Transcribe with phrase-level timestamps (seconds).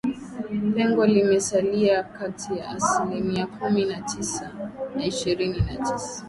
[0.75, 4.51] Pengo limesalia kati ya asilimia kumi na tisa
[4.95, 5.99] na ishirini na sita